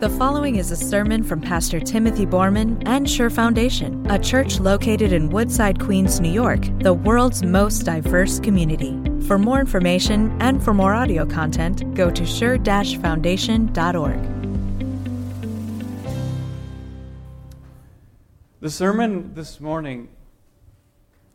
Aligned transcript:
The 0.00 0.10
following 0.10 0.54
is 0.54 0.70
a 0.70 0.76
sermon 0.76 1.24
from 1.24 1.40
Pastor 1.40 1.80
Timothy 1.80 2.24
Borman 2.24 2.80
and 2.86 3.10
Sure 3.10 3.30
Foundation, 3.30 4.08
a 4.08 4.16
church 4.16 4.60
located 4.60 5.12
in 5.12 5.28
Woodside, 5.28 5.80
Queens, 5.80 6.20
New 6.20 6.30
York, 6.30 6.60
the 6.78 6.94
world's 6.94 7.42
most 7.42 7.80
diverse 7.80 8.38
community. 8.38 8.96
For 9.26 9.38
more 9.38 9.58
information 9.58 10.40
and 10.40 10.62
for 10.62 10.72
more 10.72 10.94
audio 10.94 11.26
content, 11.26 11.96
go 11.96 12.12
to 12.12 12.24
sure-foundation.org. 12.24 14.20
The 18.60 18.70
sermon 18.70 19.34
this 19.34 19.58
morning 19.58 20.10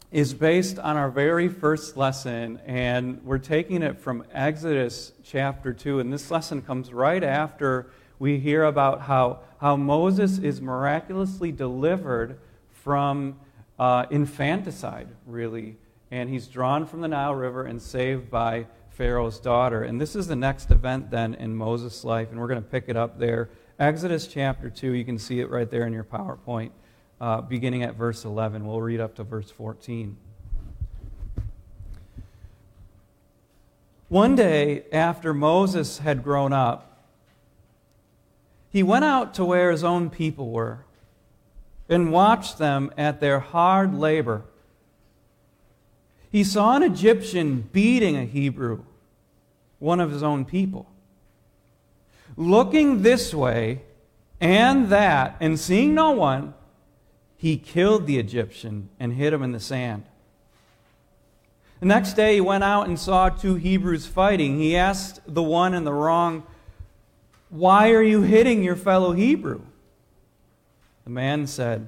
is 0.10 0.34
based 0.34 0.80
on 0.80 0.96
our 0.96 1.12
very 1.12 1.50
first 1.50 1.98
lesson, 1.98 2.62
and 2.66 3.22
we're 3.26 3.40
taking 3.40 3.84
it 3.84 4.00
from 4.00 4.24
Exodus 4.32 5.12
chapter 5.22 5.74
2. 5.74 6.00
And 6.00 6.14
this 6.14 6.32
lesson 6.32 6.62
comes 6.62 6.94
right 6.94 7.26
after 7.26 7.92
we 8.24 8.40
hear 8.40 8.64
about 8.64 9.02
how, 9.02 9.38
how 9.58 9.76
Moses 9.76 10.38
is 10.38 10.62
miraculously 10.62 11.52
delivered 11.52 12.40
from 12.72 13.38
uh, 13.78 14.06
infanticide, 14.12 15.10
really. 15.26 15.76
And 16.10 16.30
he's 16.30 16.48
drawn 16.48 16.86
from 16.86 17.02
the 17.02 17.10
Nile 17.10 17.36
River 17.36 17.66
and 17.66 17.82
saved 17.82 18.32
by 18.32 18.66
Pharaoh's 18.92 19.42
daughter. 19.42 19.84
And 19.84 20.00
this 20.00 20.16
is 20.16 20.28
the 20.28 20.38
next 20.38 20.72
event 20.72 21.12
then 21.12 21.34
in 21.34 21.54
Moses' 21.54 22.06
life, 22.06 22.32
and 22.32 22.40
we're 22.40 22.48
going 22.48 22.64
to 22.64 22.70
pick 22.70 22.86
it 22.88 22.96
up 22.96 23.20
there. 23.20 23.50
Exodus 23.78 24.26
chapter 24.26 24.70
2, 24.70 24.94
you 24.94 25.04
can 25.04 25.20
see 25.20 25.42
it 25.42 25.50
right 25.50 25.70
there 25.70 25.86
in 25.86 25.92
your 25.92 26.06
PowerPoint, 26.06 26.72
uh, 27.20 27.42
beginning 27.42 27.84
at 27.84 27.96
verse 27.96 28.24
11. 28.24 28.66
We'll 28.66 28.80
read 28.80 29.02
up 29.02 29.16
to 29.16 29.26
verse 29.26 29.52
14. 29.52 30.16
One 34.08 34.34
day 34.38 34.86
after 34.94 35.34
Moses 35.34 35.98
had 35.98 36.24
grown 36.24 36.54
up, 36.54 36.93
he 38.74 38.82
went 38.82 39.06
out 39.06 39.36
to 39.36 39.46
where 39.46 39.70
his 39.70 39.84
own 39.84 40.10
people 40.10 40.50
were 40.50 40.84
and 41.88 42.12
watched 42.12 42.58
them 42.58 42.92
at 42.98 43.20
their 43.20 43.40
hard 43.40 43.94
labor. 43.94 44.42
He 46.32 46.44
saw 46.44 46.76
an 46.76 46.82
Egyptian 46.82 47.70
beating 47.72 48.18
a 48.18 48.26
Hebrew, 48.26 48.84
one 49.78 50.00
of 50.00 50.10
his 50.10 50.24
own 50.24 50.44
people. 50.44 50.88
Looking 52.36 53.04
this 53.04 53.32
way 53.32 53.84
and 54.42 54.90
that, 54.90 55.36
and 55.40 55.60
seeing 55.60 55.94
no 55.94 56.10
one, 56.10 56.56
he 57.38 57.58
killed 57.58 58.08
the 58.08 58.18
Egyptian 58.18 58.90
and 59.00 59.14
hid 59.14 59.34
him 59.34 59.44
in 59.44 59.52
the 59.52 59.60
sand. 59.60 60.04
The 61.80 61.86
next 61.86 62.14
day, 62.14 62.36
he 62.36 62.42
went 62.42 62.64
out 62.64 62.88
and 62.88 62.98
saw 62.98 63.30
two 63.30 63.56
Hebrews 63.56 64.08
fighting. 64.08 64.58
He 64.58 64.76
asked 64.76 65.20
the 65.28 65.44
one 65.44 65.76
in 65.76 65.84
the 65.84 65.94
wrong 65.94 66.44
why 67.54 67.92
are 67.92 68.02
you 68.02 68.24
hitting 68.24 68.64
your 68.64 68.76
fellow 68.76 69.12
Hebrew? 69.12 69.62
The 71.04 71.12
man 71.12 71.46
said, 71.46 71.88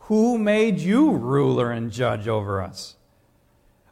Who 0.00 0.36
made 0.38 0.80
you 0.80 1.12
ruler 1.12 1.70
and 1.70 1.92
judge 1.92 2.26
over 2.26 2.60
us? 2.60 2.96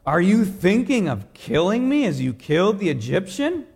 Are 0.05 0.19
you 0.19 0.43
thinking 0.43 1.07
of 1.07 1.33
killing 1.33 1.87
me 1.87 2.05
as 2.05 2.19
you 2.19 2.33
killed 2.33 2.79
the 2.79 2.89
Egyptian? 2.89 3.67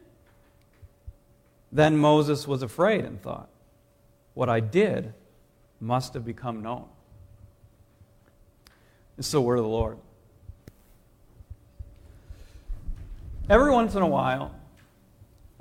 Then 1.71 1.95
Moses 1.95 2.49
was 2.49 2.63
afraid 2.63 3.05
and 3.05 3.21
thought, 3.21 3.47
What 4.33 4.49
I 4.49 4.59
did 4.59 5.13
must 5.79 6.13
have 6.15 6.25
become 6.25 6.61
known. 6.61 6.89
Is 9.17 9.31
the 9.31 9.39
word 9.39 9.55
of 9.55 9.63
the 9.63 9.69
Lord. 9.69 9.97
Every 13.49 13.71
once 13.71 13.95
in 13.95 14.01
a 14.01 14.07
while, 14.07 14.53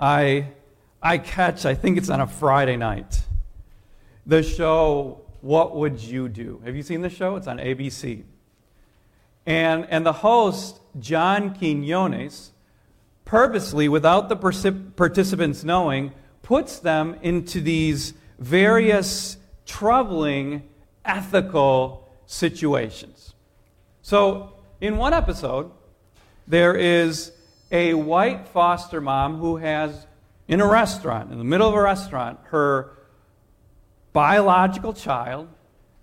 I 0.01 0.47
I 1.01 1.17
catch, 1.17 1.65
I 1.65 1.73
think 1.73 1.97
it's 1.97 2.09
on 2.09 2.21
a 2.21 2.27
Friday 2.27 2.77
night, 2.77 3.21
the 4.25 4.43
show 4.43 5.21
What 5.41 5.75
Would 5.75 5.99
You 5.99 6.29
Do? 6.29 6.61
Have 6.63 6.75
you 6.75 6.83
seen 6.83 7.01
the 7.01 7.09
show? 7.09 7.35
It's 7.37 7.47
on 7.47 7.57
ABC. 7.57 8.23
And, 9.45 9.87
and 9.89 10.05
the 10.05 10.13
host, 10.13 10.79
John 10.99 11.55
Quinones, 11.55 12.51
purposely, 13.25 13.89
without 13.89 14.29
the 14.29 14.35
participants 14.35 15.63
knowing, 15.63 16.11
puts 16.43 16.77
them 16.77 17.17
into 17.23 17.61
these 17.61 18.13
various 18.37 19.37
troubling 19.65 20.69
ethical 21.03 22.09
situations. 22.27 23.33
So, 24.03 24.53
in 24.79 24.97
one 24.97 25.13
episode, 25.13 25.71
there 26.47 26.75
is 26.75 27.31
a 27.71 27.93
white 27.95 28.47
foster 28.47 29.01
mom 29.01 29.37
who 29.37 29.57
has 29.57 30.05
in 30.47 30.61
a 30.61 30.67
restaurant, 30.67 31.31
in 31.31 31.37
the 31.37 31.43
middle 31.43 31.67
of 31.67 31.73
a 31.73 31.81
restaurant, 31.81 32.39
her 32.45 32.91
biological 34.13 34.93
child 34.93 35.47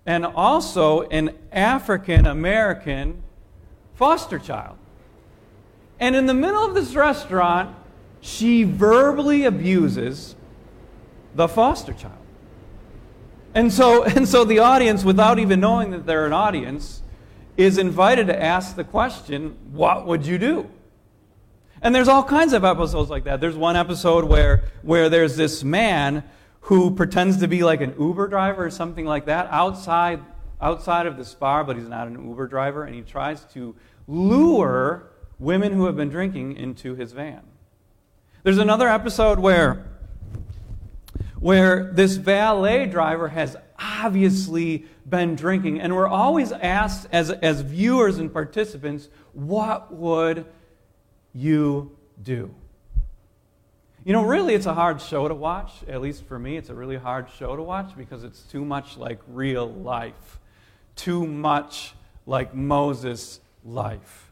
and 0.05 0.25
also 0.25 1.01
an 1.09 1.37
African 1.51 2.25
American 2.25 3.21
foster 3.93 4.39
child. 4.39 4.77
And 5.99 6.15
in 6.15 6.25
the 6.25 6.33
middle 6.33 6.65
of 6.65 6.73
this 6.73 6.95
restaurant, 6.95 7.75
she 8.21 8.63
verbally 8.63 9.45
abuses 9.45 10.35
the 11.35 11.47
foster 11.47 11.93
child. 11.93 12.15
And 13.53 13.71
so, 13.71 14.03
and 14.15 14.27
so 14.27 14.45
the 14.45 14.59
audience, 14.59 15.03
without 15.03 15.39
even 15.39 15.59
knowing 15.59 15.91
that 15.91 16.05
they're 16.05 16.25
an 16.25 16.33
audience, 16.33 17.03
is 17.57 17.77
invited 17.77 18.27
to 18.27 18.41
ask 18.41 18.75
the 18.75 18.83
question, 18.83 19.57
What 19.71 20.07
would 20.07 20.25
you 20.25 20.37
do? 20.37 20.69
And 21.81 21.95
there's 21.95 22.07
all 22.07 22.23
kinds 22.23 22.53
of 22.53 22.65
episodes 22.65 23.09
like 23.09 23.23
that. 23.23 23.39
There's 23.39 23.55
one 23.55 23.77
episode 23.77 24.25
where, 24.25 24.63
where 24.81 25.09
there's 25.09 25.37
this 25.37 25.63
man 25.63 26.23
who 26.61 26.91
pretends 26.91 27.37
to 27.37 27.47
be 27.47 27.63
like 27.63 27.81
an 27.81 27.95
Uber 27.97 28.27
driver 28.27 28.65
or 28.65 28.69
something 28.69 29.05
like 29.05 29.25
that 29.27 29.47
outside, 29.49 30.19
outside 30.59 31.05
of 31.05 31.15
this 31.15 31.33
bar, 31.33 31.63
but 31.63 31.77
he's 31.77 31.87
not 31.87 32.07
an 32.07 32.27
Uber 32.27 32.47
driver, 32.47 32.83
and 32.83 32.93
he 32.93 33.01
tries 33.01 33.45
to 33.53 33.75
lure 34.07 35.09
women 35.39 35.71
who 35.71 35.85
have 35.85 35.95
been 35.95 36.09
drinking 36.09 36.57
into 36.57 36.95
his 36.95 37.13
van. 37.13 37.43
There's 38.43 38.57
another 38.57 38.89
episode 38.89 39.39
where, 39.39 39.85
where 41.39 41.91
this 41.93 42.17
valet 42.17 42.87
driver 42.87 43.29
has 43.29 43.55
obviously 43.79 44.85
been 45.07 45.35
drinking, 45.35 45.79
and 45.79 45.95
we're 45.95 46.07
always 46.07 46.51
asked 46.51 47.07
as, 47.13 47.29
as 47.29 47.61
viewers 47.61 48.17
and 48.17 48.31
participants, 48.31 49.07
what 49.31 49.93
would 49.93 50.45
you 51.33 51.95
do. 52.21 52.53
You 54.05 54.13
know, 54.13 54.23
really, 54.23 54.53
it's 54.53 54.65
a 54.65 54.73
hard 54.73 55.01
show 55.01 55.27
to 55.27 55.35
watch. 55.35 55.71
At 55.87 56.01
least 56.01 56.23
for 56.25 56.39
me, 56.39 56.57
it's 56.57 56.69
a 56.69 56.73
really 56.73 56.95
hard 56.95 57.27
show 57.37 57.55
to 57.55 57.61
watch 57.61 57.95
because 57.97 58.23
it's 58.23 58.41
too 58.43 58.63
much 58.63 58.97
like 58.97 59.19
real 59.27 59.71
life, 59.71 60.39
too 60.95 61.27
much 61.27 61.93
like 62.25 62.53
Moses' 62.53 63.39
life. 63.65 64.31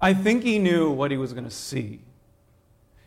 I 0.00 0.14
think 0.14 0.44
he 0.44 0.58
knew 0.58 0.90
what 0.90 1.10
he 1.10 1.16
was 1.16 1.32
going 1.32 1.44
to 1.44 1.50
see. 1.50 2.00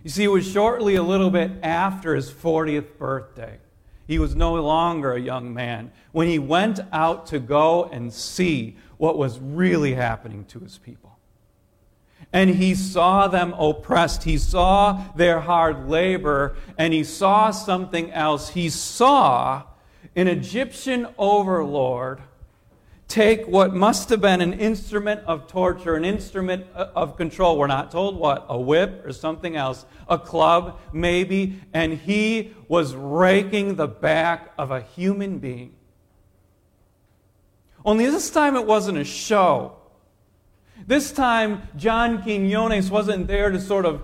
You 0.03 0.09
see, 0.09 0.23
it 0.23 0.29
was 0.29 0.49
shortly 0.49 0.95
a 0.95 1.03
little 1.03 1.29
bit 1.29 1.51
after 1.63 2.15
his 2.15 2.29
40th 2.29 2.97
birthday. 2.97 3.59
He 4.07 4.19
was 4.19 4.35
no 4.35 4.55
longer 4.55 5.13
a 5.13 5.19
young 5.19 5.53
man 5.53 5.91
when 6.11 6.27
he 6.27 6.39
went 6.39 6.79
out 6.91 7.27
to 7.27 7.39
go 7.39 7.85
and 7.85 8.13
see 8.13 8.77
what 8.97 9.17
was 9.17 9.39
really 9.39 9.93
happening 9.93 10.45
to 10.45 10.59
his 10.59 10.77
people 10.77 11.16
and 12.33 12.49
he 12.51 12.75
saw 12.75 13.27
them 13.27 13.53
oppressed. 13.53 14.23
He 14.23 14.37
saw 14.37 15.03
their 15.15 15.39
hard 15.39 15.89
labor, 15.89 16.55
and 16.77 16.93
he 16.93 17.03
saw 17.03 17.51
something 17.51 18.11
else. 18.11 18.49
He 18.49 18.69
saw 18.69 19.63
an 20.15 20.27
Egyptian 20.27 21.07
overlord 21.17 22.21
take 23.07 23.47
what 23.47 23.73
must 23.73 24.09
have 24.09 24.19
been 24.19 24.41
an 24.41 24.53
instrument 24.53 25.21
of 25.25 25.47
torture, 25.47 25.95
an 25.95 26.03
instrument 26.03 26.65
of 26.73 27.15
control. 27.15 27.57
We're 27.57 27.67
not 27.67 27.91
told 27.91 28.17
what, 28.17 28.45
a 28.49 28.59
whip 28.59 29.05
or 29.05 29.13
something 29.13 29.55
else, 29.55 29.85
a 30.09 30.19
club 30.19 30.79
maybe, 30.91 31.61
and 31.73 31.93
he 31.93 32.53
was 32.67 32.93
raking 32.95 33.75
the 33.75 33.87
back 33.87 34.51
of 34.57 34.71
a 34.71 34.81
human 34.81 35.39
being. 35.39 35.73
Only 37.85 38.07
this 38.07 38.29
time 38.29 38.57
it 38.57 38.65
wasn't 38.65 38.97
a 38.97 39.05
show. 39.05 39.76
This 40.85 41.11
time, 41.11 41.67
John 41.75 42.21
Quinones 42.21 42.91
wasn't 42.91 43.27
there 43.27 43.49
to 43.49 43.59
sort 43.59 43.85
of 43.85 44.03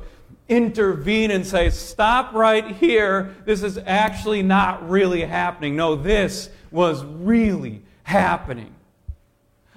intervene 0.50 1.31
and 1.31 1.46
say, 1.46 1.70
Stop 1.70 2.34
right 2.34 2.68
here. 2.75 3.36
This 3.46 3.64
is 3.64 3.80
actually 3.86 4.42
not 4.42 4.90
really 4.90 5.22
happening. 5.22 5.75
No, 5.75 5.96
this 5.96 6.50
was 6.72 7.04
really 7.04 7.81
happening. 8.04 8.74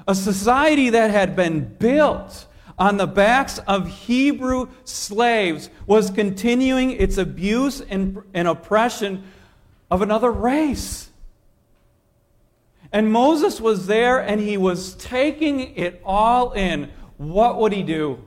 A 0.08 0.14
society 0.14 0.90
that 0.90 1.10
had 1.10 1.36
been 1.36 1.64
built 1.76 2.46
on 2.78 2.96
the 2.96 3.06
backs 3.06 3.58
of 3.66 3.88
Hebrew 3.88 4.68
slaves 4.84 5.70
was 5.86 6.10
continuing 6.10 6.92
its 6.92 7.18
abuse 7.18 7.80
and, 7.80 8.22
and 8.34 8.46
oppression 8.46 9.24
of 9.90 10.02
another 10.02 10.30
race. 10.30 11.08
And 12.92 13.12
Moses 13.12 13.60
was 13.60 13.86
there 13.86 14.18
and 14.18 14.40
he 14.40 14.56
was 14.56 14.94
taking 14.94 15.76
it 15.76 16.00
all 16.04 16.52
in. 16.52 16.90
What 17.16 17.58
would 17.58 17.72
he 17.72 17.82
do? 17.82 18.22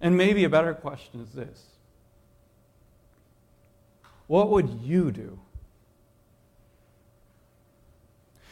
And 0.00 0.16
maybe 0.16 0.44
a 0.44 0.48
better 0.48 0.74
question 0.74 1.20
is 1.20 1.30
this 1.32 1.62
What 4.26 4.50
would 4.50 4.80
you 4.82 5.12
do? 5.12 5.38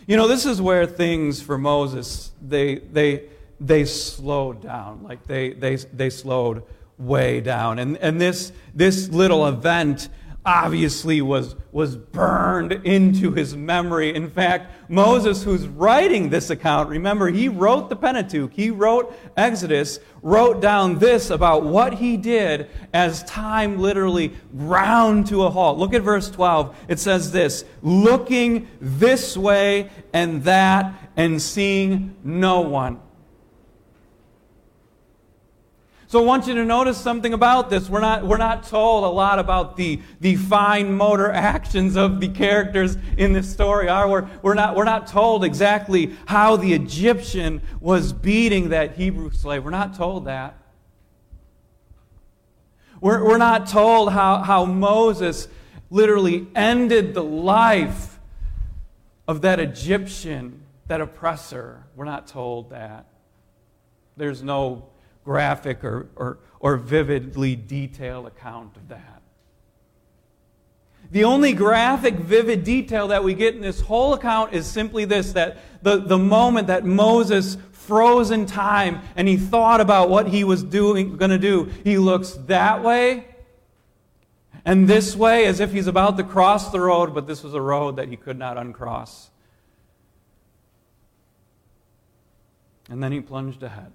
You 0.06 0.16
know, 0.16 0.26
this 0.26 0.46
is 0.46 0.60
where 0.60 0.86
things 0.86 1.42
for 1.42 1.58
Moses, 1.58 2.32
they, 2.40 2.76
they, 2.76 3.24
they 3.60 3.84
slowed 3.84 4.62
down. 4.62 5.02
Like 5.04 5.26
they, 5.26 5.52
they, 5.52 5.76
they 5.76 6.10
slowed 6.10 6.62
way 6.98 7.40
down. 7.40 7.78
And, 7.78 7.96
and 7.98 8.20
this, 8.20 8.52
this 8.74 9.08
little 9.08 9.46
event 9.46 10.08
obviously 10.44 11.20
was, 11.20 11.54
was 11.70 11.96
burned 11.96 12.72
into 12.72 13.32
his 13.32 13.54
memory. 13.54 14.14
In 14.14 14.30
fact, 14.30 14.72
Moses, 14.90 15.42
who's 15.42 15.68
writing 15.68 16.30
this 16.30 16.50
account, 16.50 16.88
remember, 16.88 17.28
he 17.28 17.48
wrote 17.48 17.88
the 17.88 17.96
Pentateuch, 17.96 18.52
he 18.52 18.70
wrote 18.70 19.14
Exodus, 19.36 20.00
wrote 20.22 20.60
down 20.60 20.98
this 20.98 21.30
about 21.30 21.64
what 21.64 21.94
he 21.94 22.16
did 22.16 22.70
as 22.92 23.22
time 23.24 23.78
literally 23.78 24.32
ground 24.56 25.26
to 25.28 25.44
a 25.44 25.50
halt. 25.50 25.78
Look 25.78 25.94
at 25.94 26.02
verse 26.02 26.30
12. 26.30 26.76
It 26.88 26.98
says 26.98 27.32
this 27.32 27.64
looking 27.82 28.68
this 28.80 29.36
way 29.36 29.90
and 30.12 30.42
that 30.44 30.94
and 31.16 31.40
seeing 31.40 32.16
no 32.24 32.60
one. 32.60 33.00
So 36.10 36.20
I 36.20 36.24
want 36.24 36.48
you 36.48 36.56
to 36.56 36.64
notice 36.64 36.98
something 36.98 37.32
about 37.34 37.70
this. 37.70 37.88
We're 37.88 38.00
not, 38.00 38.26
we're 38.26 38.36
not 38.36 38.64
told 38.64 39.04
a 39.04 39.06
lot 39.06 39.38
about 39.38 39.76
the, 39.76 40.02
the 40.18 40.34
fine 40.34 40.92
motor 40.92 41.30
actions 41.30 41.94
of 41.94 42.18
the 42.18 42.26
characters 42.26 42.96
in 43.16 43.32
this 43.32 43.48
story, 43.48 43.88
are 43.88 44.08
we? 44.08 44.28
We're 44.42 44.54
not, 44.54 44.74
we're 44.74 44.82
not 44.82 45.06
told 45.06 45.44
exactly 45.44 46.16
how 46.26 46.56
the 46.56 46.72
Egyptian 46.72 47.62
was 47.78 48.12
beating 48.12 48.70
that 48.70 48.96
Hebrew 48.96 49.30
slave. 49.30 49.62
We're 49.62 49.70
not 49.70 49.94
told 49.94 50.24
that. 50.24 50.58
We're, 53.00 53.24
we're 53.24 53.38
not 53.38 53.68
told 53.68 54.10
how, 54.10 54.38
how 54.38 54.64
Moses 54.64 55.46
literally 55.90 56.48
ended 56.56 57.14
the 57.14 57.22
life 57.22 58.18
of 59.28 59.42
that 59.42 59.60
Egyptian, 59.60 60.64
that 60.88 61.00
oppressor. 61.00 61.84
We're 61.94 62.04
not 62.04 62.26
told 62.26 62.70
that. 62.70 63.06
There's 64.16 64.42
no 64.42 64.89
graphic 65.24 65.84
or, 65.84 66.08
or, 66.16 66.38
or 66.60 66.76
vividly 66.76 67.56
detailed 67.56 68.26
account 68.26 68.76
of 68.76 68.88
that. 68.88 69.22
The 71.10 71.24
only 71.24 71.52
graphic, 71.52 72.14
vivid 72.14 72.62
detail 72.62 73.08
that 73.08 73.24
we 73.24 73.34
get 73.34 73.54
in 73.54 73.60
this 73.60 73.80
whole 73.80 74.14
account 74.14 74.52
is 74.52 74.66
simply 74.66 75.04
this 75.04 75.32
that 75.32 75.58
the, 75.82 75.98
the 75.98 76.18
moment 76.18 76.68
that 76.68 76.84
Moses 76.84 77.56
froze 77.72 78.30
in 78.30 78.46
time 78.46 79.00
and 79.16 79.26
he 79.26 79.36
thought 79.36 79.80
about 79.80 80.08
what 80.08 80.28
he 80.28 80.44
was 80.44 80.62
doing 80.62 81.16
going 81.16 81.30
to 81.30 81.38
do, 81.38 81.64
he 81.82 81.98
looks 81.98 82.32
that 82.46 82.84
way 82.84 83.26
and 84.64 84.86
this 84.86 85.16
way 85.16 85.46
as 85.46 85.60
if 85.60 85.72
he's 85.72 85.86
about 85.86 86.16
to 86.18 86.24
cross 86.24 86.70
the 86.70 86.80
road, 86.80 87.14
but 87.14 87.26
this 87.26 87.42
was 87.42 87.54
a 87.54 87.60
road 87.60 87.96
that 87.96 88.08
he 88.08 88.16
could 88.16 88.38
not 88.38 88.56
uncross. 88.56 89.30
And 92.88 93.02
then 93.02 93.12
he 93.12 93.20
plunged 93.20 93.62
ahead. 93.62 93.92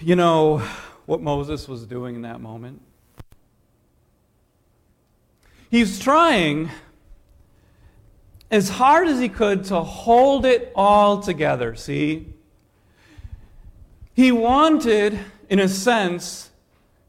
You 0.00 0.14
know 0.14 0.58
what 1.06 1.22
Moses 1.22 1.66
was 1.66 1.86
doing 1.86 2.16
in 2.16 2.22
that 2.22 2.40
moment? 2.40 2.82
He's 5.70 5.98
trying 5.98 6.70
as 8.50 8.68
hard 8.68 9.08
as 9.08 9.18
he 9.18 9.28
could 9.28 9.64
to 9.64 9.80
hold 9.80 10.44
it 10.44 10.70
all 10.76 11.20
together, 11.20 11.74
see? 11.74 12.26
He 14.12 14.30
wanted, 14.32 15.18
in 15.48 15.58
a 15.58 15.68
sense, 15.68 16.50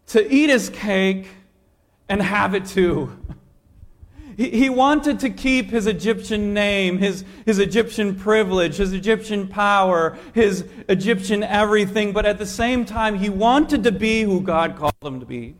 to 0.07 0.33
eat 0.33 0.49
his 0.49 0.69
cake 0.69 1.27
and 2.07 2.21
have 2.21 2.55
it 2.55 2.65
too. 2.65 3.17
He, 4.37 4.69
wanted 4.69 5.19
to 5.21 5.31
keep 5.31 5.71
his 5.71 5.87
Egyptian 5.87 6.53
name, 6.53 6.99
his, 6.99 7.25
his 7.43 7.57
Egyptian 7.57 8.13
privilege, 8.13 8.77
his 8.77 8.93
Egyptian 8.93 9.47
power, 9.47 10.15
his 10.35 10.63
Egyptian 10.87 11.41
everything, 11.41 12.13
but 12.13 12.27
at 12.27 12.37
the 12.37 12.45
same 12.45 12.85
time, 12.85 13.17
he 13.17 13.29
wanted 13.29 13.83
to 13.85 13.91
be 13.91 14.21
who 14.21 14.41
God 14.41 14.77
called 14.77 14.93
him 15.01 15.19
to 15.19 15.25
be. 15.25 15.55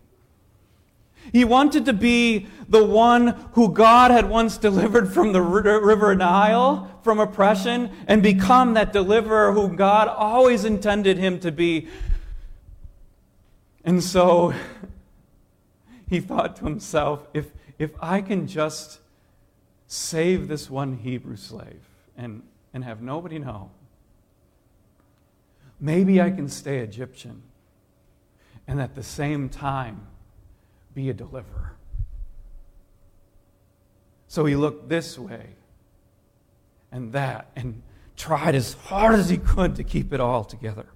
He 1.34 1.44
wanted 1.44 1.86
to 1.86 1.94
be 1.94 2.46
the 2.70 2.86
one 2.86 3.30
who 3.54 3.74
God 3.74 4.12
had 4.12 4.30
once 4.30 4.58
delivered 4.58 5.12
from 5.12 5.34
the 5.34 5.42
river 5.42 6.14
Nile, 6.14 7.00
from 7.02 7.20
oppression, 7.20 7.90
and 8.08 8.22
become 8.22 8.76
that 8.76 8.94
deliverer 8.94 9.54
who 9.54 9.70
God 9.70 10.08
always 10.08 10.66
intended 10.66 11.18
him 11.18 11.40
to 11.40 11.52
be. 11.52 11.88
And 13.84 14.04
so 14.04 14.54
he 16.08 16.20
thought 16.20 16.58
to 16.58 16.66
himself, 16.66 17.28
if, 17.34 17.48
if 17.80 17.92
I 18.02 18.22
can 18.22 18.48
just 18.48 19.00
save 19.88 20.48
this 20.48 20.70
one 20.70 20.98
Hebrew 20.98 21.36
slave 21.36 21.82
and, 22.18 22.44
and 22.74 22.84
have 22.84 23.02
nobody 23.02 23.40
know, 23.40 23.72
maybe 25.80 26.22
I 26.22 26.32
can 26.32 26.50
stay 26.50 26.80
Egyptian 26.80 27.44
and 28.68 28.82
at 28.82 28.96
the 28.96 29.04
same 29.04 29.50
time 29.50 30.08
be 30.94 31.10
a 31.10 31.14
deliverer. 31.14 31.78
So 34.28 34.46
he 34.46 34.56
looked 34.56 34.90
this 34.90 35.18
way 35.18 35.56
and 36.92 37.14
that 37.14 37.52
and 37.56 37.82
tried 38.16 38.56
as 38.56 38.74
hard 38.74 39.16
as 39.16 39.30
he 39.30 39.38
could 39.38 39.76
to 39.76 39.84
keep 39.84 40.12
it 40.12 40.20
all 40.20 40.44
together. 40.44 40.88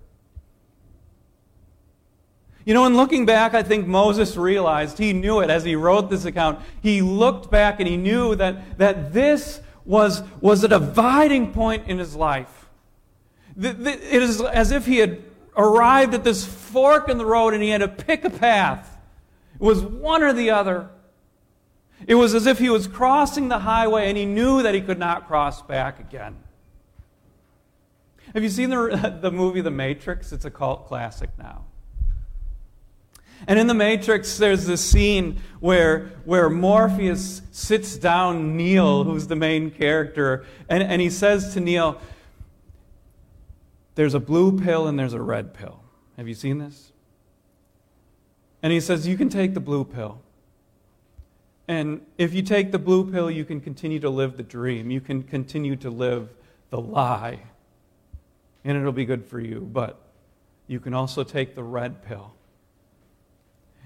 You 2.65 2.73
know, 2.73 2.85
in 2.85 2.95
looking 2.95 3.25
back, 3.25 3.53
I 3.53 3.63
think 3.63 3.87
Moses 3.87 4.37
realized, 4.37 4.97
he 4.97 5.13
knew 5.13 5.39
it 5.39 5.49
as 5.49 5.63
he 5.63 5.75
wrote 5.75 6.09
this 6.09 6.25
account. 6.25 6.59
He 6.81 7.01
looked 7.01 7.49
back 7.49 7.79
and 7.79 7.87
he 7.87 7.97
knew 7.97 8.35
that, 8.35 8.77
that 8.77 9.13
this 9.13 9.61
was, 9.85 10.21
was 10.39 10.63
a 10.63 10.67
dividing 10.67 11.53
point 11.53 11.87
in 11.87 11.97
his 11.97 12.15
life. 12.15 12.69
It 13.59 14.21
is 14.21 14.41
as 14.41 14.71
if 14.71 14.85
he 14.85 14.97
had 14.97 15.23
arrived 15.57 16.13
at 16.13 16.23
this 16.23 16.45
fork 16.45 17.09
in 17.09 17.17
the 17.17 17.25
road 17.25 17.53
and 17.53 17.63
he 17.63 17.69
had 17.69 17.81
to 17.81 17.87
pick 17.87 18.23
a 18.23 18.29
path. 18.29 18.97
It 19.55 19.61
was 19.61 19.81
one 19.81 20.23
or 20.23 20.33
the 20.33 20.51
other. 20.51 20.89
It 22.07 22.15
was 22.15 22.33
as 22.33 22.45
if 22.45 22.59
he 22.59 22.69
was 22.69 22.87
crossing 22.87 23.49
the 23.49 23.59
highway 23.59 24.07
and 24.07 24.17
he 24.17 24.25
knew 24.25 24.63
that 24.63 24.73
he 24.73 24.81
could 24.81 24.99
not 24.99 25.27
cross 25.27 25.61
back 25.61 25.99
again. 25.99 26.37
Have 28.33 28.43
you 28.43 28.49
seen 28.49 28.69
the, 28.69 29.17
the 29.21 29.31
movie 29.31 29.61
The 29.61 29.71
Matrix? 29.71 30.31
It's 30.31 30.45
a 30.45 30.51
cult 30.51 30.87
classic 30.87 31.29
now. 31.37 31.65
And 33.47 33.57
in 33.57 33.67
The 33.67 33.73
Matrix, 33.73 34.37
there's 34.37 34.65
this 34.65 34.81
scene 34.81 35.41
where, 35.59 36.11
where 36.25 36.49
Morpheus 36.49 37.41
sits 37.51 37.97
down 37.97 38.55
Neo, 38.55 39.03
who's 39.03 39.27
the 39.27 39.35
main 39.35 39.71
character, 39.71 40.45
and, 40.69 40.83
and 40.83 41.01
he 41.01 41.09
says 41.09 41.53
to 41.53 41.59
Neo, 41.59 41.99
There's 43.95 44.13
a 44.13 44.19
blue 44.19 44.59
pill 44.59 44.87
and 44.87 44.97
there's 44.97 45.13
a 45.13 45.21
red 45.21 45.53
pill. 45.53 45.81
Have 46.17 46.27
you 46.27 46.35
seen 46.35 46.59
this? 46.59 46.91
And 48.61 48.71
he 48.71 48.79
says, 48.79 49.07
You 49.07 49.17
can 49.17 49.29
take 49.29 49.53
the 49.53 49.59
blue 49.59 49.85
pill. 49.85 50.21
And 51.67 52.05
if 52.17 52.33
you 52.33 52.41
take 52.41 52.71
the 52.71 52.79
blue 52.79 53.09
pill, 53.09 53.31
you 53.31 53.45
can 53.45 53.61
continue 53.61 53.99
to 54.01 54.09
live 54.09 54.37
the 54.37 54.43
dream. 54.43 54.91
You 54.91 55.01
can 55.01 55.23
continue 55.23 55.75
to 55.77 55.89
live 55.89 56.29
the 56.69 56.79
lie. 56.79 57.39
And 58.63 58.77
it'll 58.77 58.91
be 58.91 59.05
good 59.05 59.25
for 59.25 59.39
you. 59.39 59.61
But 59.61 59.99
you 60.67 60.79
can 60.79 60.93
also 60.93 61.23
take 61.23 61.55
the 61.55 61.63
red 61.63 62.03
pill 62.03 62.33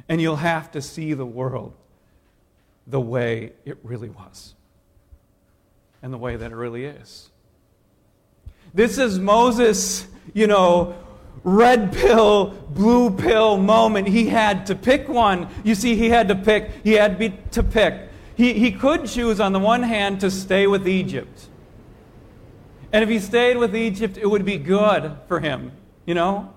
and 0.08 0.22
you'll 0.22 0.36
have 0.36 0.72
to 0.72 0.82
see 0.82 1.14
the 1.14 1.26
world 1.26 1.74
the 2.88 3.02
way 3.02 3.54
it 3.66 3.78
really 3.84 4.10
was 4.10 4.54
and 6.02 6.14
the 6.14 6.18
way 6.18 6.36
that 6.36 6.52
it 6.52 6.56
really 6.56 6.86
is. 6.86 7.30
This 8.74 8.98
is 8.98 9.18
Moses, 9.18 10.06
you 10.34 10.48
know, 10.48 10.96
red 11.44 11.94
pill, 11.94 12.48
blue 12.70 13.10
pill 13.10 13.58
moment. 13.58 14.08
He 14.08 14.28
had 14.28 14.66
to 14.68 14.76
pick 14.76 15.08
one. 15.08 15.48
You 15.64 15.76
see, 15.76 15.96
he 15.96 16.10
had 16.10 16.28
to 16.28 16.36
pick. 16.36 16.72
He 16.84 16.94
had 16.94 17.52
to 17.54 17.64
pick. 17.64 18.10
He, 18.36 18.54
he 18.54 18.72
could 18.72 19.06
choose, 19.06 19.40
on 19.40 19.54
the 19.54 19.60
one 19.60 19.84
hand, 19.84 20.20
to 20.20 20.30
stay 20.30 20.68
with 20.68 20.88
Egypt. 20.88 21.48
And 22.92 23.04
if 23.04 23.10
he 23.10 23.20
stayed 23.20 23.58
with 23.58 23.76
Egypt, 23.76 24.18
it 24.18 24.30
would 24.30 24.46
be 24.46 24.58
good 24.58 25.18
for 25.28 25.40
him, 25.40 25.72
you 26.06 26.14
know? 26.14 26.54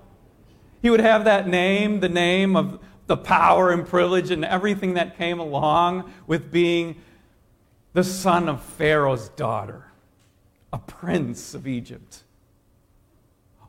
He 0.81 0.89
would 0.89 0.99
have 0.99 1.25
that 1.25 1.47
name, 1.47 1.99
the 1.99 2.09
name 2.09 2.55
of 2.55 2.79
the 3.09 3.17
power 3.17 3.71
and 3.71 3.87
privilege 3.87 4.29
and 4.29 4.45
everything 4.45 4.93
that 4.93 5.17
came 5.17 5.39
along 5.39 6.13
with 6.27 6.51
being 6.51 6.95
the 7.93 8.03
son 8.03 8.47
of 8.47 8.61
Pharaoh's 8.61 9.29
daughter, 9.29 9.85
a 10.71 10.77
prince 10.77 11.55
of 11.55 11.67
Egypt. 11.67 12.23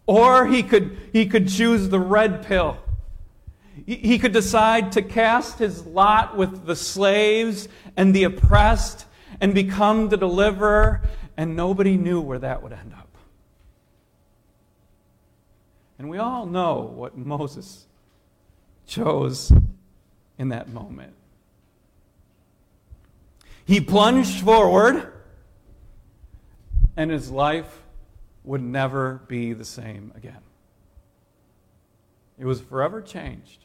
Or 0.07 0.47
he 0.47 0.63
could, 0.63 0.99
he 1.15 1.25
could 1.25 1.49
choose 1.49 1.89
the 1.89 1.99
red 1.99 2.45
pill. 2.45 2.77
He 3.87 4.19
could 4.19 4.33
decide 4.33 4.93
to 4.93 5.01
cast 5.01 5.59
his 5.59 5.87
lot 5.87 6.37
with 6.37 6.67
the 6.67 6.77
slaves 6.77 7.67
and 7.97 8.15
the 8.15 8.25
oppressed 8.25 9.07
and 9.41 9.55
become 9.55 10.11
the 10.11 10.19
deliverer, 10.19 11.01
and 11.39 11.57
nobody 11.57 11.97
knew 11.97 12.21
where 12.21 12.41
that 12.41 12.63
would 12.63 12.75
end 12.75 12.93
up. 12.93 13.09
And 15.99 16.11
we 16.11 16.19
all 16.19 16.45
know 16.45 16.93
what 16.95 17.17
Moses 17.17 17.87
chose 18.91 19.53
in 20.37 20.49
that 20.49 20.69
moment. 20.69 21.15
He 23.65 23.81
plunged 23.81 24.45
forward, 24.45 25.13
and 26.97 27.11
his 27.11 27.31
life 27.31 27.83
would 28.43 28.63
never 28.63 29.23
be 29.29 29.53
the 29.53 29.65
same 29.65 30.13
again. 30.17 30.43
It 32.37 32.47
was 32.47 32.61
forever 32.61 33.01
changed. 33.01 33.65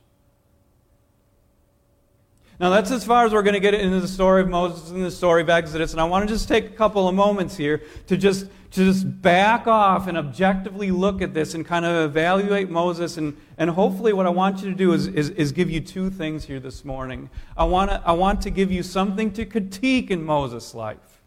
Now, 2.58 2.70
that's 2.70 2.90
as 2.90 3.04
far 3.04 3.26
as 3.26 3.34
we're 3.34 3.44
going 3.44 3.56
to 3.56 3.60
get 3.60 3.74
into 3.74 4.00
the 4.00 4.08
story 4.08 4.42
of 4.42 4.48
Moses 4.48 4.90
and 4.90 5.04
the 5.04 5.12
story 5.12 5.42
of 5.42 5.50
Exodus. 5.50 5.92
And 5.92 6.00
I 6.00 6.06
want 6.06 6.26
to 6.26 6.34
just 6.34 6.48
take 6.48 6.68
a 6.68 6.70
couple 6.74 7.08
of 7.08 7.14
moments 7.14 7.58
here 7.58 7.82
to 8.08 8.16
just, 8.16 8.46
to 8.72 8.86
just 8.86 9.22
back 9.22 9.68
off 9.68 10.08
and 10.08 10.18
objectively 10.18 10.90
look 10.90 11.22
at 11.22 11.34
this 11.34 11.54
and 11.54 11.66
kind 11.66 11.84
of 11.84 12.10
evaluate 12.10 12.70
Moses. 12.70 13.18
And, 13.18 13.36
and 13.58 13.70
hopefully, 13.70 14.14
what 14.14 14.26
I 14.26 14.30
want 14.30 14.62
you 14.62 14.70
to 14.70 14.76
do 14.76 14.94
is, 14.94 15.08
is, 15.08 15.32
is 15.32 15.52
give 15.52 15.70
you 15.70 15.82
two 15.82 16.10
things 16.10 16.46
here 16.46 16.62
this 16.62 16.86
morning. 16.86 17.30
I 17.58 17.66
want, 17.66 17.92
to, 17.92 18.02
I 18.06 18.14
want 18.14 18.42
to 18.44 18.50
give 18.50 18.72
you 18.72 18.84
something 18.84 19.34
to 19.34 19.46
critique 19.46 20.10
in 20.10 20.24
Moses' 20.24 20.74
life 20.74 21.22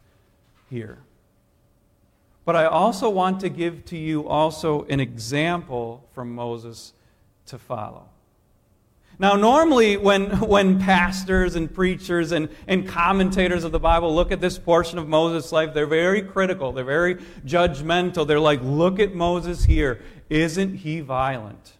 here. 0.70 0.99
But 2.47 2.56
I 2.56 2.64
also 2.64 3.11
want 3.11 3.40
to 3.40 3.50
give 3.50 3.85
to 3.87 3.99
you 3.99 4.26
also 4.26 4.85
an 4.85 5.00
example 5.00 6.08
from 6.14 6.35
Moses 6.35 6.94
to 7.44 7.58
follow. 7.58 8.08
Now, 9.20 9.34
normally, 9.34 9.96
when, 9.96 10.30
when 10.40 10.78
pastors 10.78 11.56
and 11.56 11.72
preachers 11.72 12.30
and, 12.30 12.48
and 12.68 12.87
commentators 12.87 13.64
of 13.64 13.72
the 13.72 13.80
Bible 13.80 14.14
look 14.14 14.30
at 14.30 14.40
this 14.40 14.58
portion 14.58 14.96
of 14.96 15.08
Moses' 15.08 15.50
life, 15.50 15.75
they're 15.75 15.87
very 15.87 16.22
critical. 16.22 16.70
They're 16.70 16.84
very 16.84 17.16
judgmental. 17.44 18.26
They're 18.26 18.38
like, 18.38 18.60
look 18.62 19.00
at 19.00 19.14
Moses 19.14 19.64
here. 19.64 20.00
Isn't 20.30 20.76
he 20.76 21.00
violent? 21.00 21.72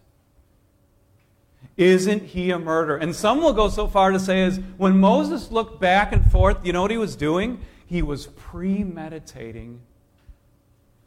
Isn't 1.77 2.23
he 2.23 2.51
a 2.51 2.59
murderer? 2.59 2.97
And 2.97 3.15
some 3.15 3.41
will 3.41 3.53
go 3.53 3.69
so 3.69 3.87
far 3.87 4.11
to 4.11 4.19
say, 4.19 4.41
is 4.41 4.59
when 4.75 4.99
Moses 4.99 5.49
looked 5.49 5.79
back 5.79 6.11
and 6.11 6.29
forth, 6.29 6.65
you 6.65 6.73
know 6.73 6.81
what 6.81 6.91
he 6.91 6.97
was 6.97 7.15
doing? 7.15 7.61
He 7.85 8.01
was 8.01 8.27
premeditating 8.27 9.79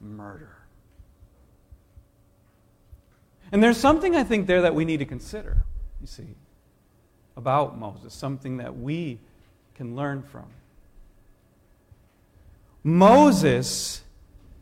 murder. 0.01 0.57
And 3.53 3.63
there's 3.63 3.77
something 3.77 4.17
I 4.17 4.25
think 4.25 4.47
there 4.47 4.63
that 4.63 4.75
we 4.75 4.87
need 4.87 4.97
to 4.97 5.05
consider 5.05 5.63
you 6.03 6.09
see, 6.09 6.35
about 7.37 7.79
Moses, 7.79 8.13
something 8.13 8.57
that 8.57 8.77
we 8.77 9.21
can 9.77 9.95
learn 9.95 10.23
from. 10.23 10.47
Moses 12.83 14.03